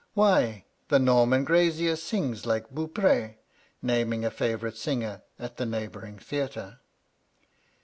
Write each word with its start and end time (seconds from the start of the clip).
^Why, 0.17 0.63
the 0.87 0.97
Norman 0.97 1.43
grazier 1.43 1.95
sings 1.95 2.47
like 2.47 2.71
Boupre,' 2.71 3.35
naming 3.83 4.25
a 4.25 4.31
&vourite 4.31 4.75
singer 4.75 5.21
at 5.37 5.57
the 5.57 5.65
neighbour 5.67 6.03
ing 6.03 6.17
theatre. 6.17 6.79